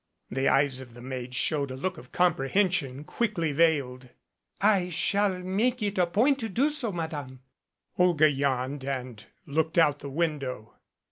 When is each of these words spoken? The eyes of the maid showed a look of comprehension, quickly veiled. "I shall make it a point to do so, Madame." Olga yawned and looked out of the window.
The 0.31 0.47
eyes 0.49 0.81
of 0.81 0.95
the 0.95 1.01
maid 1.03 1.35
showed 1.35 1.69
a 1.69 1.75
look 1.75 1.99
of 1.99 2.11
comprehension, 2.11 3.03
quickly 3.03 3.51
veiled. 3.51 4.09
"I 4.59 4.89
shall 4.89 5.37
make 5.41 5.83
it 5.83 5.99
a 5.99 6.07
point 6.07 6.39
to 6.39 6.49
do 6.49 6.71
so, 6.71 6.91
Madame." 6.91 7.41
Olga 7.99 8.27
yawned 8.27 8.83
and 8.83 9.23
looked 9.45 9.77
out 9.77 9.97
of 9.97 10.01
the 10.01 10.09
window. 10.09 10.73